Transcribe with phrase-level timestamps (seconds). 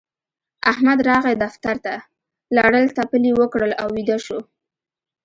[0.71, 1.93] احمد راغی دفتر ته؛
[2.55, 4.39] لړل تپل يې وکړل او ويده شو.